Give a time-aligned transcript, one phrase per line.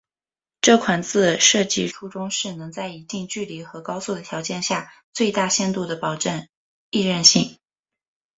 [0.61, 6.47] 这款字设计初衷是能在一定距离和高速的条件下最大限度地保证
[6.89, 7.59] 易认性。